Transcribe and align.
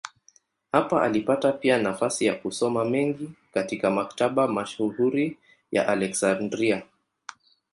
Hapa 0.71 1.01
alipata 1.03 1.51
pia 1.51 1.77
nafasi 1.77 2.25
ya 2.25 2.35
kusoma 2.35 2.85
mengi 2.85 3.29
katika 3.53 3.91
maktaba 3.91 4.47
mashuhuri 4.47 5.37
ya 5.71 5.87
Aleksandria. 5.87 6.83